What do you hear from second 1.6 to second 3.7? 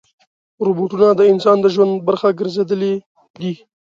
د ژوند برخه ګرځېدلي دي.